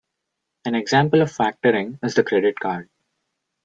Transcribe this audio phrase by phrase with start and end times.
[0.65, 2.89] An example of factoring is the credit card.